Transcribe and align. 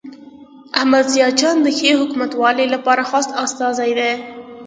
احمد 0.79 1.05
ضیاء 1.13 1.31
جان 1.39 1.57
د 1.63 1.67
ښې 1.77 1.91
حکومتولۍ 2.01 2.67
لپاره 2.75 3.07
خاص 3.09 3.27
استازی 3.43 3.91
دی. 3.99 4.11